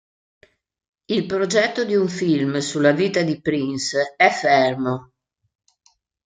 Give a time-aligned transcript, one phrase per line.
[1.09, 5.11] Il progetto di un film sulla vita di Prince è fermo.